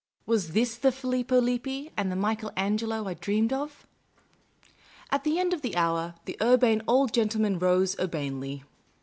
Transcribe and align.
was 0.25 0.53
this 0.53 0.77
the 0.77 0.91
Filippo 0.91 1.39
Lippi, 1.39 1.91
the 1.95 2.15
Michael 2.15 2.51
Angelo 2.57 3.07
I 3.07 3.13
dreamed 3.13 3.53
of? 3.53 3.85
At 5.11 5.23
the 5.23 5.37
end 5.37 5.53
of 5.53 5.61
the 5.61 5.75
hour, 5.75 6.15
the 6.25 6.35
Urbane 6.41 6.81
Old 6.87 7.13
Gentleman 7.13 7.59
ro.se 7.59 7.95
urbanely. 7.99 8.63